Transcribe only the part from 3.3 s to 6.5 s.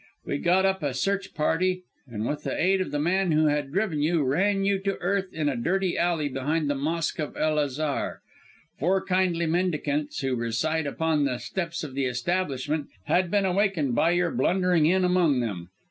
who had driven you, ran you to earth in a dirty alley